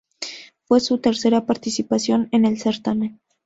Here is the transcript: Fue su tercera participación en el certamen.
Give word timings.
Fue 0.63 0.79
su 0.79 0.97
tercera 0.97 1.45
participación 1.45 2.27
en 2.31 2.45
el 2.45 2.57
certamen. 2.59 3.19